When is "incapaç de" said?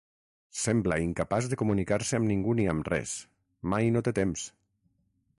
1.07-1.59